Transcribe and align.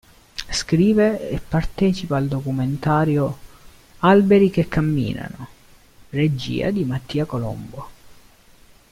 Scrive 0.49 1.29
e 1.29 1.39
partecipa 1.39 2.17
al 2.17 2.27
documentario 2.27 3.37
"Alberi 3.99 4.49
che 4.49 4.67
camminano", 4.67 5.47
regia 6.09 6.71
di 6.71 6.83
Mattia 6.85 7.25
Colombo. 7.25 7.89